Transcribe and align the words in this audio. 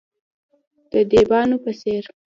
د 0.91 0.93
دیبانو 1.11 1.57
په 1.63 1.71
څیر، 1.79 2.03